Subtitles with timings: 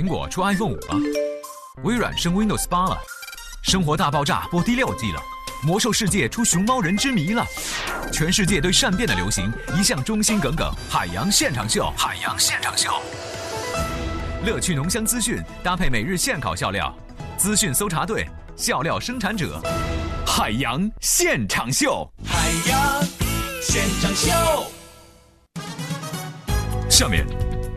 [0.00, 0.96] 苹果出 iPhone 五了，
[1.82, 2.98] 微软升 Windows 八了，
[3.62, 5.20] 生活大爆炸播第六季了，
[5.62, 7.44] 魔兽世界出熊猫人之谜了，
[8.10, 10.72] 全世界对善变的流行一向忠心耿耿。
[10.88, 12.90] 海洋现场秀，海洋现场秀，
[14.42, 16.90] 乐趣浓香资讯搭配每日现烤笑料，
[17.36, 18.26] 资讯搜查队，
[18.56, 19.60] 笑料生产者，
[20.26, 23.04] 海洋现场秀，海洋
[23.60, 24.30] 现场秀。
[26.88, 27.26] 下面，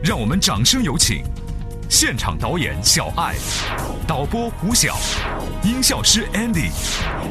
[0.02, 1.22] 让我们掌声有请
[1.96, 3.36] 现场导演小爱、
[4.08, 4.98] 导播胡晓、
[5.62, 6.72] 音效师 Andy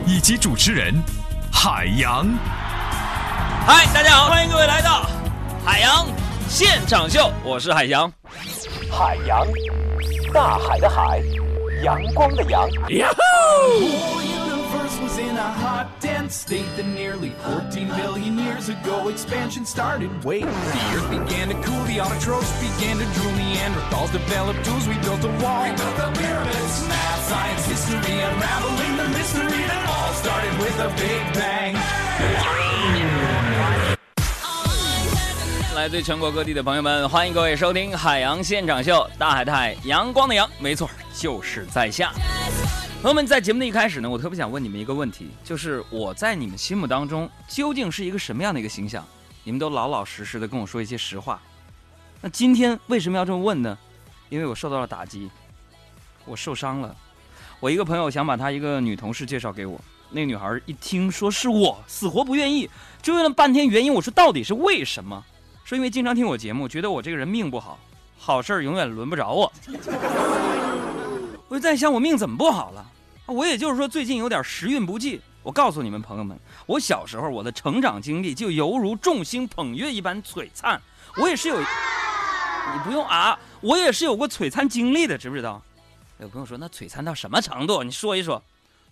[0.07, 0.95] 以及主持人
[1.53, 2.25] 海洋。
[3.67, 5.05] 嗨，大家好，欢迎各位来到
[5.65, 6.07] 海洋
[6.49, 8.09] 现场秀，我是海洋。
[8.89, 9.45] 海洋，
[10.33, 11.21] 大海的海，
[11.83, 12.71] 阳光的阳。
[12.91, 13.09] 呀
[13.69, 14.32] was
[15.32, 20.12] in a hot, dense state that nearly 14 billion years ago expansion started.
[20.24, 24.96] Wait, the earth began to cool, the autotrophs began to drool, Neanderthals developed tools, we
[25.00, 25.64] built a wall.
[25.64, 30.90] We built the pyramids, math, science, history, unraveling the mystery that all started with a
[31.00, 31.78] big bang.
[35.76, 42.12] 来自全国各地的朋友们，欢迎各位收听海洋现场秀，大海的海，阳光的阳，没错，就是在下。
[43.03, 49.05] 朋友们，在节目的一开始呢，我特别想问你们一个问题，就是我在你们心目当中究竟是一个什么样的一个形象？
[49.43, 51.43] 你们都老老实实的跟我说一些实话。
[52.21, 53.77] 那今天为什么要这么问呢？
[54.29, 55.29] 因为我受到了打击，
[56.25, 56.95] 我受伤了。
[57.59, 62.71] 我一个朋友想把他一个女同事介绍给我，那个女孩一听说是我，死活不愿意，
[63.03, 63.93] 追问了半天原因。
[63.93, 65.25] 我说到底是为什么？
[65.65, 67.81] 说因为经常听我节目，觉得我这个人命不好，
[68.17, 69.53] 好事永远轮不着我。
[71.49, 72.92] 我就在想，我命怎么不好了？
[73.27, 75.21] 我也就是说，最近有点时运不济。
[75.43, 80.81] 我告诉你们朋友们，我小时候我的成长经历就犹如众星捧月一般璀璨。
[81.17, 85.61] 我也是有，你不用啊，我也是有过璀璨经历的，知不知道？
[86.19, 87.83] 有朋友说，那璀璨到什么程度？
[87.83, 88.43] 你说一说，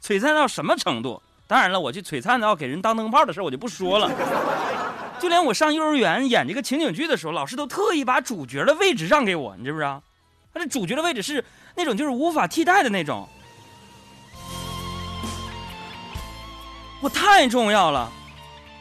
[0.03, 1.23] 璀璨到什么程度？
[1.47, 4.11] 当然了，我去璀璨到给人当灯泡的事儿，我就不说了。
[5.20, 10.02] 就连我上幼儿园演这个情景剧的时候，老师都特意把主角的位置让给我，你知不知道？
[10.52, 11.45] 他这主角的位置是
[11.77, 13.29] 那种就是无法替代的那种。
[17.00, 18.11] 我太重要了，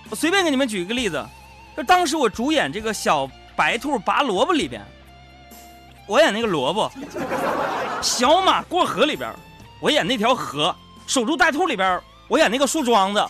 [0.10, 1.26] 我随便给你们举一个例子，
[1.76, 4.82] 就当时我主演这个小白兔拔萝卜里边，
[6.06, 6.90] 我演那个萝卜；
[8.02, 9.34] 小马过河里边，
[9.80, 10.76] 我演那条河；
[11.08, 13.26] 守株待兔里边，我演那个树桩子。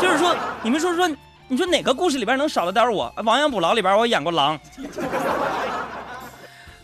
[0.00, 1.08] 就是说，你们说说，
[1.46, 3.12] 你说哪个故事里边能少了点我？
[3.24, 4.58] 亡羊补牢里边我演过狼。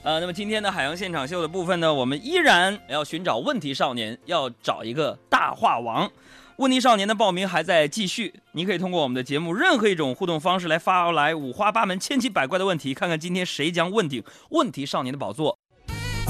[0.02, 6.08] 呃，那么今天的海洋现场秀的部分呢，我们依然要寻找问题少年，要找一个大话王。
[6.60, 15.58] 问题少年的报名还在继续，你可以通过我们的节目任何一种互动方式来发来五花八门、千奇百怪的问题，看看今天谁将问鼎问题少年的宝座。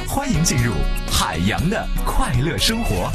[0.06, 0.72] 欢迎进入
[1.10, 3.10] 海洋的快乐生活。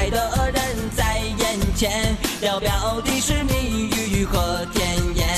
[0.00, 0.16] 爱的
[0.50, 5.28] 人在眼前，要表的是蜜语和甜言。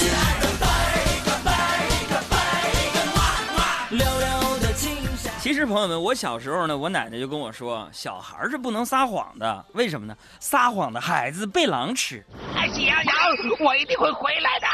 [3.91, 5.33] 溜溜的青山。
[5.41, 10.17] 其实朋友们，我小时候呢，我奶奶就跟我说，小孩是不能撒谎的，为什么呢？
[10.39, 12.25] 撒谎的孩子被狼吃。
[12.55, 13.17] 哎，喜羊羊，
[13.59, 14.67] 我一定会回来的。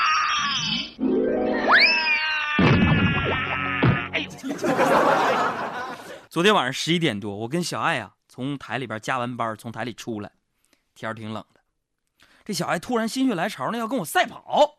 [4.13, 4.29] 哎呦，
[6.29, 10.31] 昨天晚上十一点多，我跟小爱啊从台里边加完班，从台里出来，
[10.95, 11.61] 天儿挺冷的。
[12.45, 14.79] 这小爱突然心血来潮呢，要跟我赛跑。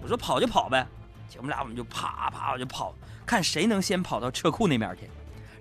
[0.00, 0.86] 我说跑就跑呗，
[1.28, 2.94] 姐们俩我们就啪啪我就跑，
[3.26, 5.10] 看谁能先跑到车库那边去。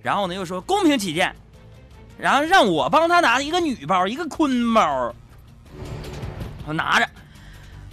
[0.02, 1.35] 然后呢又说公平起见，
[2.18, 5.13] 然后让我帮他拿一个女包，一个坤包。
[6.66, 7.09] 我拿着，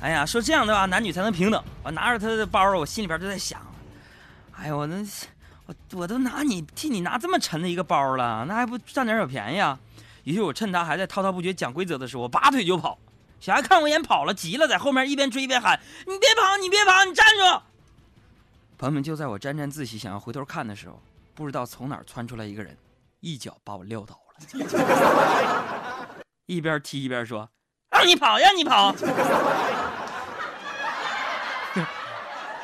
[0.02, 1.60] 哎呀，说这样的话男女才能平等。
[1.82, 3.60] 我拿着他的包，我心里边就在想，
[4.52, 5.04] 哎呀我那。
[5.66, 9.78] 我我都拿你替你拿这么沉的一个包了，那还不占点小便宜啊？
[10.24, 12.98] 于是我趁他还在滔滔不绝讲规则的时候，我拔腿就跑。
[13.38, 17.42] 小孩看我一眼跑了，急了，在后面一边追一边喊：“你别跑，你别跑，你站住！”
[18.78, 21.00] 朋友们，就在我沾沾自喜想要回头看的时候，
[21.34, 22.76] 不知道从哪儿窜出来一个人，
[23.20, 24.36] 一脚把我撂倒了，
[26.46, 27.48] 一边踢一边说
[27.90, 28.92] ：“让你跑，让你跑！”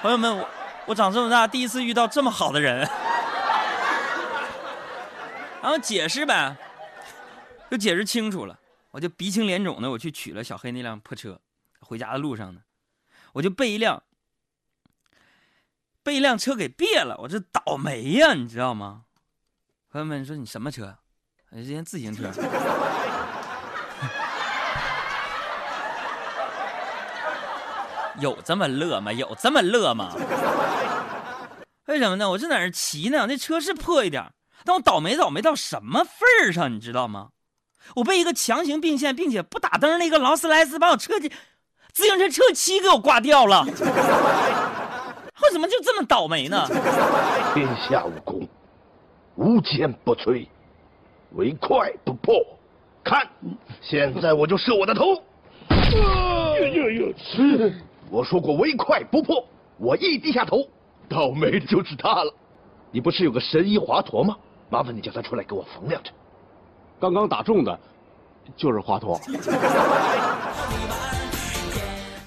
[0.01, 0.49] 朋友们，我。
[0.87, 2.81] 我长这么大第一次遇到这么好的人，
[5.63, 6.57] 然后解释呗，
[7.71, 8.59] 就解释清楚了，
[8.91, 11.41] 我就鼻青脸肿的，我去取了小黑那辆破车，
[11.81, 12.63] 回家的路上呢，
[13.33, 14.03] 我就被一辆
[16.03, 19.05] 被一辆车给别了，我这倒霉呀，你知道吗？
[19.91, 20.99] 朋友们说你什么车？
[21.51, 22.31] 哎，这辆自行车。
[28.23, 29.13] 有这么乐吗？
[29.13, 30.15] 有这么乐吗？
[31.87, 32.31] 为什么呢？
[32.31, 34.25] 我正在那骑呢，那车是破一点，
[34.65, 37.29] 但我倒霉倒霉到什么份儿上，你知道吗？
[37.97, 41.31] 我被一个强行并线并且不打灯的一个劳斯莱斯把我车机
[41.93, 43.67] 自行车车漆给我刮掉了。
[45.43, 46.65] 我怎么就这么倒霉呢？
[47.53, 48.49] 天下武功，
[49.35, 50.47] 无坚不摧，
[51.33, 52.37] 唯快不破。
[53.03, 53.29] 看，
[53.83, 55.21] 现在我就射我的头。
[58.13, 59.43] 我说过唯快不破，
[59.79, 60.69] 我一低下头，
[61.09, 62.35] 倒霉的就是他了。
[62.91, 64.37] 你不是有个神医华佗吗？
[64.69, 66.13] 麻烦你叫他出来给我缝两针。
[67.01, 67.81] 刚刚打中的，
[68.55, 69.19] 就是华佗。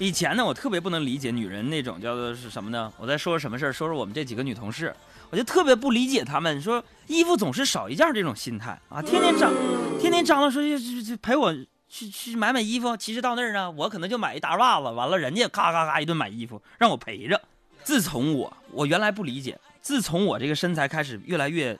[0.00, 2.92] 以前呢，我特别不能理解女人那种叫做是什么呢？
[2.98, 3.72] 我在说什么事儿？
[3.72, 4.92] 说说我们这几个女同事，
[5.30, 9.00] 我就特别不理解她们说衣服总是少一件这种心态啊！
[9.00, 9.52] 天天张，
[10.00, 11.54] 天天张罗说就就陪我
[11.88, 12.96] 去去买买衣服。
[12.96, 17.40] 其实到那儿呢，我可能就买一大袜子，完了人家咔咔咔一顿买衣服让我陪着。
[17.84, 21.78] 自从我我原来不理解，自从我这个身材开始越来越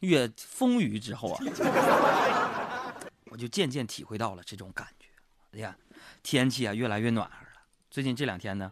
[0.00, 1.44] 越丰腴之后啊，
[3.30, 5.06] 我就渐渐体会到了这种感觉。
[5.52, 5.76] 哎呀。
[6.22, 7.62] 天气啊，越来越暖和了。
[7.88, 8.70] 最近这两天呢，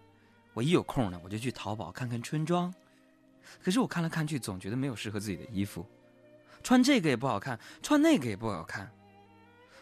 [0.55, 2.73] 我一有空呢，我就去淘宝看看春装。
[3.63, 5.87] 可是我看来看去，总觉得没有适合自己的衣服，
[6.65, 8.91] 穿这个也不好看，穿那个也不好看。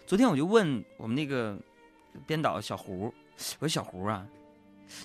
[0.07, 1.59] 昨天我就问我们那个
[2.27, 3.13] 编导小胡，
[3.59, 4.27] 我说小胡啊，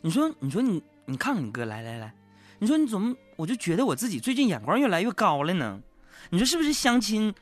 [0.02, 2.14] 你说你说你你看看你哥，来来来，
[2.60, 5.82] 你说你怎么，我就觉得我自己最近眼光越来越高了呢？
[6.30, 7.34] 你说是不是相亲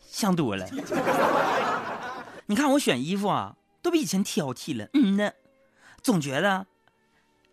[0.00, 0.66] 相多了？
[2.46, 3.56] 你看我选衣服啊。
[3.82, 5.32] 都比以前挑剔了，嗯呢，
[6.02, 6.66] 总觉得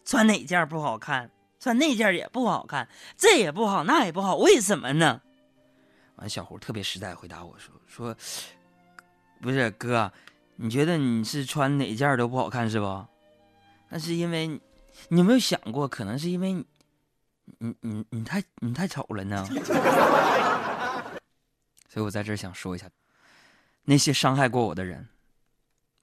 [0.04, 5.22] 穿哪件不好看，穿那件也不好看，这也不好，那也不好，为什么呢？
[6.18, 8.14] 完，小胡特别实在回答我说：“说
[9.42, 10.12] 不是哥，
[10.56, 13.06] 你觉得你是穿哪件都不好看是不？
[13.90, 14.48] 那是因为
[15.10, 16.66] 你有没有想过，可能是因为你
[17.60, 19.46] 你你你太你太丑了呢？
[21.88, 22.90] 所以我在这想说一下，
[23.84, 25.08] 那些伤害过我的人。”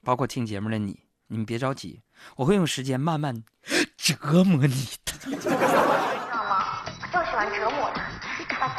[0.03, 2.03] 包括听节目的你，你们别着急，
[2.35, 3.43] 我会用时间慢慢
[3.97, 5.13] 折磨你的。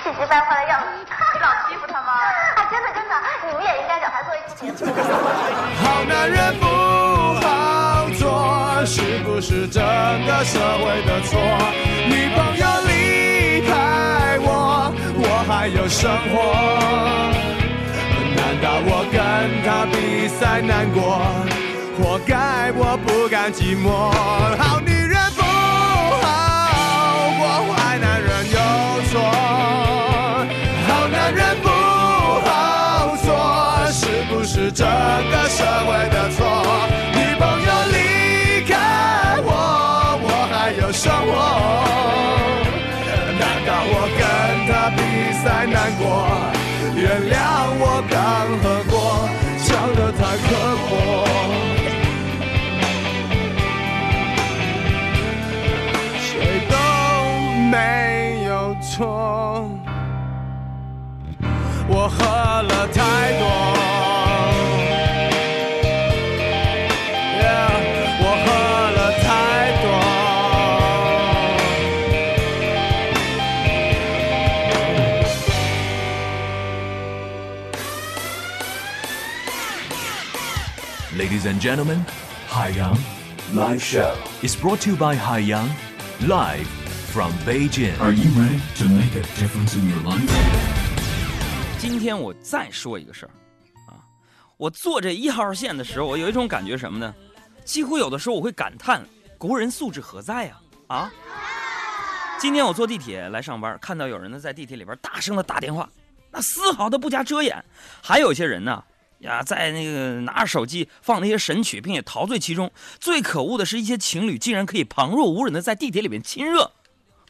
[0.06, 0.86] 气急败坏的样子，
[1.34, 2.12] 你老欺负他吗？
[2.54, 3.14] 啊，真的真的，
[3.48, 4.92] 你们也应该找他做一期节目。
[5.82, 6.64] 好男人不
[7.44, 11.40] 好做，是不是整个社会的错？
[12.06, 16.54] 女朋友离开我，我还有生活。
[18.36, 19.18] 难道我跟
[19.64, 21.18] 他比赛难过？
[21.98, 24.12] 活该我不甘寂寞。
[24.62, 24.78] 好
[34.76, 36.44] 这个社会的错？
[37.14, 37.96] 女朋友离
[38.68, 38.76] 开
[39.42, 39.48] 我，
[40.22, 41.32] 我还有生活。
[43.40, 44.22] 难道我跟
[44.68, 45.00] 她比
[45.42, 46.04] 赛难过？
[46.94, 47.02] 原
[47.32, 47.34] 谅
[47.80, 48.14] 我刚
[48.62, 48.95] 喝过，
[81.46, 82.04] Ladies and gentlemen,
[82.48, 82.98] Haiyang
[83.54, 85.68] Live Show is brought to you by Haiyang
[86.26, 86.66] live
[87.12, 87.96] from Beijing.
[88.00, 90.28] Are you ready to make a difference in your life?
[91.78, 93.30] 今天我再说一个事儿
[93.86, 94.02] 啊，
[94.56, 97.14] 我坐这一号线的时候，我有一种感觉什么呢？
[97.64, 99.06] 几乎有的时候我会感叹
[99.38, 100.58] 国人素质何在呀！
[100.88, 101.12] 啊，
[102.40, 105.88] 今天我坐地铁来上班，看到有人呢在地铁里边大声的打电话，
[106.32, 107.64] 那丝毫的不加遮掩，
[108.02, 108.82] 还有些人呢。
[109.18, 112.70] 呀，在那个拿着手机放那些神曲，并且陶醉其中。
[113.00, 116.72] 最可恶的是一些情侣竟然可以旁若无人的在地铁里面亲热。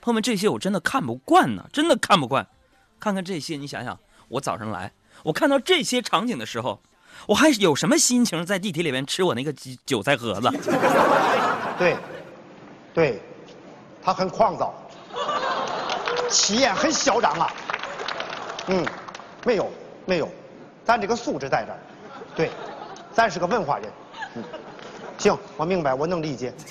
[0.01, 2.47] 朋友们，这些我真的看不惯呢，真的看不惯。
[2.99, 4.93] 看看这些，你想想，我早上来，
[5.25, 6.81] 我看到这些场景的时候，
[7.27, 9.53] 我还有什么心情在地铁里面吃我那个
[9.85, 10.51] 韭菜盒子？
[11.79, 11.97] 对，
[12.95, 13.23] 对，
[14.03, 14.75] 他很狂躁，
[16.31, 17.53] 气焰很嚣张啊。
[18.69, 18.87] 嗯，
[19.45, 19.71] 没有，
[20.07, 20.29] 没有。
[20.87, 21.79] 咱这个素质在这儿，
[22.37, 22.49] 对，
[23.13, 23.91] 咱是个文化人。
[24.37, 24.45] 嗯，
[25.19, 26.55] 行，我明白，我能理解。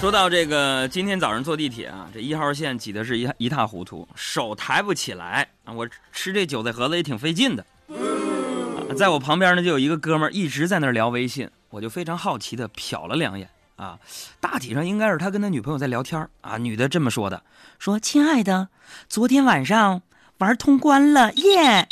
[0.00, 7.64] 说到这个，今天早上坐地铁啊，这一号线挤的是一一塌糊涂，手抬不起来啊，我吃这韭菜盒子也挺费劲的。
[7.88, 13.98] 啊在我旁边呢，就有一个哥们儿一直在那儿聊微信，我就非常好奇的瞟了两眼啊，
[14.40, 17.42] 大体上应该是他跟他女朋友在聊天啊，女的这么说的，
[17.78, 18.68] 说亲爱的，
[19.08, 20.02] 昨天晚上
[20.38, 21.88] 玩通关了耶，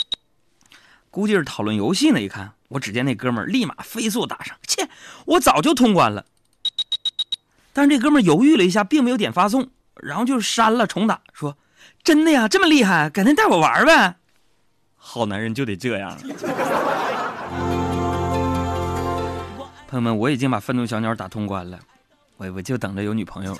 [1.11, 2.21] 估计是讨论游戏呢。
[2.21, 4.89] 一看，我只见那哥们儿立马飞速打上，切，
[5.27, 6.25] 我早就通关了。
[7.73, 11.57] 但是这哥们儿犹豫了一下，并没有点发送，然后就删了重打，说
[12.05, 14.17] ：“真的呀，这么厉害，改天带我玩呗。”
[14.97, 16.17] 好男人就得这样。
[19.93, 21.79] 朋友们，我已经把愤怒小鸟打通关了，
[22.39, 23.55] 我我就等着有女朋友。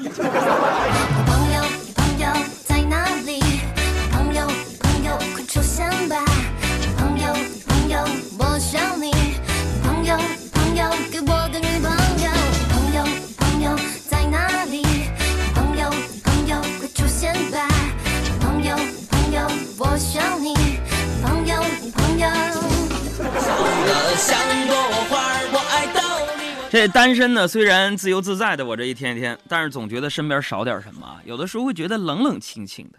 [26.73, 31.21] 这单身呢，虽然自由自在的我这一天天，但是总觉得身边少点什么。
[31.23, 32.99] 有的时候会觉得冷冷清清的。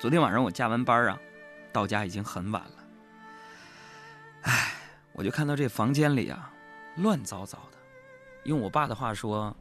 [0.00, 1.16] 昨天晚上我加完班啊，
[1.72, 2.70] 到家已经很晚了。
[4.42, 4.72] 唉，
[5.12, 6.52] 我就看到这房间里啊，
[6.96, 7.78] 乱糟糟的。
[8.42, 9.56] 用我爸的话说，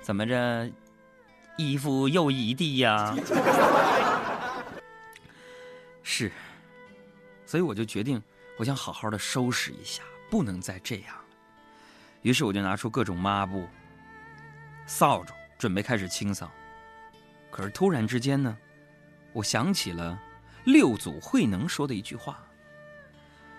[0.00, 0.68] 怎么着，
[1.56, 3.14] 衣服又一地呀？
[6.02, 6.32] 是，
[7.46, 8.20] 所以我就决定，
[8.56, 11.14] 我想好好的收拾一下，不能再这样。
[12.26, 13.68] 于是我就拿出各种抹布、
[14.84, 16.50] 扫帚，准备开始清扫。
[17.52, 18.58] 可是突然之间呢，
[19.32, 20.20] 我想起了
[20.64, 22.44] 六祖慧能说的一句话：“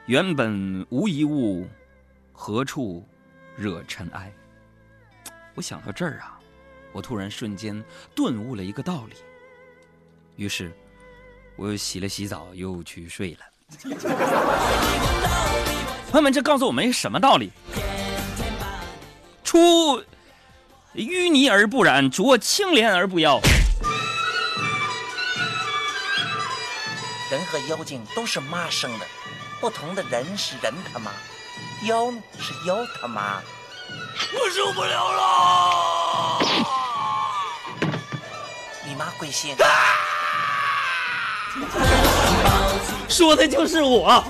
[0.08, 1.66] 原本无一物，
[2.34, 3.08] 何处
[3.56, 4.30] 惹尘埃。”
[5.56, 6.38] 我想到这儿啊，
[6.92, 7.82] 我突然瞬间
[8.14, 9.16] 顿悟了一个道理。
[10.36, 10.74] 于是，
[11.56, 13.40] 我又洗了洗澡，又去睡了。
[16.12, 17.50] 朋友们，这告诉我们一个什么道理？
[19.58, 20.04] 出
[20.94, 23.42] 淤泥而不染，濯清涟而不妖。
[27.32, 29.06] 人和妖精都是妈生的，
[29.60, 31.12] 不同的人是人他妈，
[31.88, 33.42] 妖呢是妖他妈。
[34.32, 36.40] 我受不了了！
[38.86, 39.56] 你妈贵姓？
[43.10, 44.24] 说的就是我。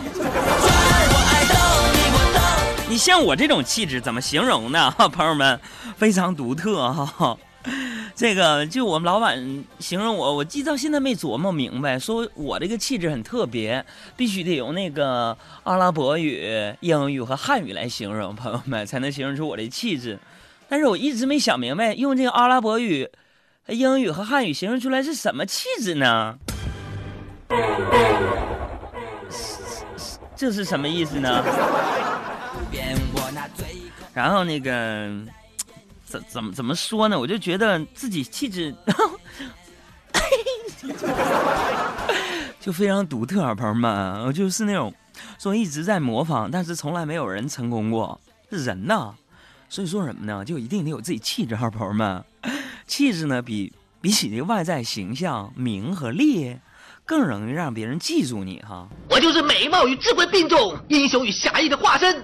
[2.98, 4.92] 像我这种气质怎么形容呢？
[5.14, 5.60] 朋友们，
[5.96, 7.38] 非常独特哈。
[8.16, 13.86] 这个就我们老板形容我，我记到现在没琢磨明白，说我这个气质很特别，
[14.16, 20.18] 必须得用那个阿拉伯语、英语和汉语来形容，朋友们才能形容出我的气质。
[20.70, 23.10] 但是我一直没想明白，用这个阿拉伯语、
[23.68, 26.38] 英语和汉语形容出来是什么气质呢？
[30.36, 31.44] 这是什么意思呢？
[34.18, 35.12] 然后那个
[36.04, 37.20] 怎怎么怎么说呢？
[37.20, 38.74] 我就觉得自己气质
[42.60, 44.92] 就非常独特啊，朋友们，我就是那种
[45.38, 48.20] 说一直在模仿，但是从来没有人成功过。
[48.50, 49.14] 人呐，
[49.70, 50.44] 所以说什么呢？
[50.44, 52.26] 就一定得有自己气质哈，朋友们。
[52.88, 53.72] 气质呢，比
[54.02, 56.58] 比起那个外在形象、名和利，
[57.06, 58.88] 更容易让别人记住你哈。
[59.12, 62.20] 我就是美貌与智慧并重、英雄与侠义的化身。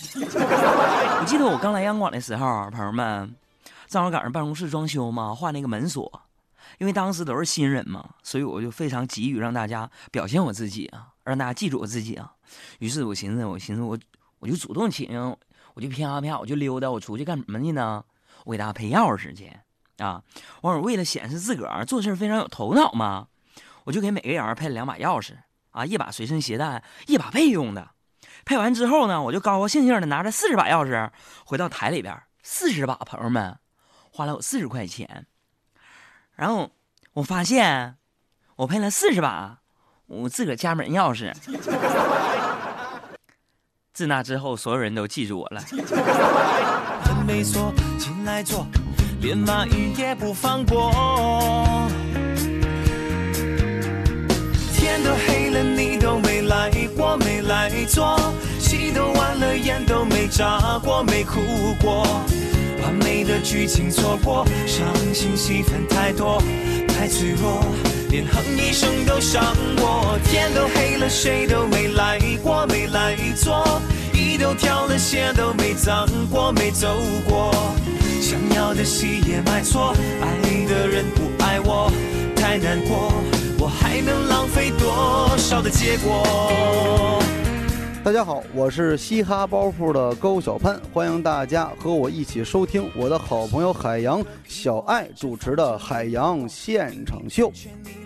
[1.20, 3.34] 我记得我刚来央广的时候，朋友们，
[3.86, 6.22] 正好赶上办公室装修嘛，换那个门锁。
[6.78, 12.32] 因为当时都是新人嘛，所以我就非常急于让大家表现我自己啊，让大家记住我自己啊。
[12.78, 13.98] 于是我寻思，我寻思我
[14.38, 15.36] 我就主动请，
[15.74, 18.02] 我就啪啪我就溜达，我出去干什么去呢？
[18.44, 19.52] 我给大家配钥匙去
[19.98, 20.22] 啊。
[20.62, 23.26] 完我为了显示自个儿做事非常有头脑嘛，
[23.84, 25.34] 我就给每个人配了两把钥匙
[25.72, 27.90] 啊，一把随身携带，一把备用的。
[28.50, 31.08] 配完之后呢，我就高高兴兴的拿着四十把钥匙
[31.46, 33.56] 回到台里边，四十把朋友们
[34.10, 35.28] 花了我四十块钱。
[36.34, 36.68] 然后
[37.12, 37.94] 我发现
[38.56, 39.58] 我配了四十把
[40.06, 41.32] 我自个儿家门钥匙。
[43.92, 45.62] 自那之后，所有人都记住我了。
[47.24, 48.66] 没错，进来坐，
[49.20, 51.88] 连蚂蚁也不放过。
[54.74, 58.19] 天都黑了，你都没来过，没来坐。
[58.70, 61.40] 戏都完了，眼都没眨过，没哭
[61.82, 62.06] 过。
[62.80, 66.40] 完美的剧情错过，伤心戏份太多，
[66.86, 67.64] 太脆弱，
[68.10, 69.42] 连哼一声都伤
[69.78, 70.16] 我。
[70.24, 73.82] 天都黑了，谁都没来过，没来坐。
[74.14, 76.94] 衣都挑了，鞋都没脏过，没走
[77.28, 77.50] 过。
[78.22, 80.28] 想要的戏也买错，爱
[80.68, 81.90] 的人不爱我，
[82.36, 83.12] 太难过。
[83.58, 87.20] 我还能浪费多少的结果？
[88.02, 97.52] 大家好，我是嘻哈包袱的高小潘，欢迎大家和我一起收听我的好朋友海洋小爱主持的海洋现场秀。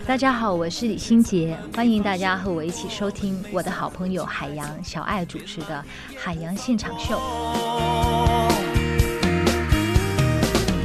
[0.05, 5.85] 大家好，我是李心洁，欢迎大家和我一起收听我的好朋友海洋小爱主持的
[6.17, 7.17] 海洋现场秀。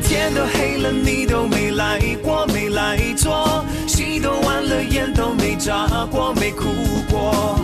[0.03, 6.65] 天都黑了，你都没来过，没来坐，戏都完了，眼都没眨过，没哭
[7.09, 7.59] 过。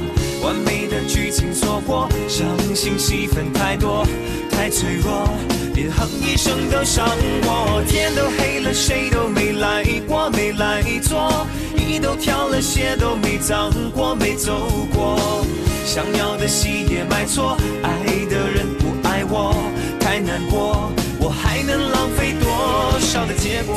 [0.45, 4.05] 完美的剧情错过，伤心戏份太多，
[4.51, 5.27] 太脆弱，
[5.73, 7.03] 连哼一声都伤
[7.41, 7.83] 我。
[7.87, 15.43] 天都黑了，谁都没来过，没来坐，衣都挑了，鞋都没脏过，没走过。
[15.83, 17.89] 想要的戏也买错，爱
[18.29, 19.55] 的人不爱我，
[19.99, 20.91] 太难过。
[21.19, 22.44] 我还能浪费多？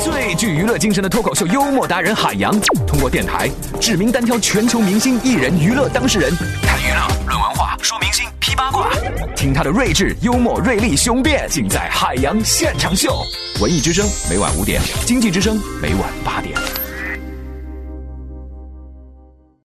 [0.01, 2.57] 最具娱乐精神的脱口秀幽默达人海洋，
[2.87, 3.49] 通过电台
[3.79, 8.89] 指名单挑全球明星艺人娱乐当事人，谈娱乐论文化说明星批八卦，
[9.35, 13.13] 听他的睿智幽默锐利雄辩，尽在海洋现场秀。
[13.59, 16.55] 文艺之声每晚五点，经济之声每晚八点。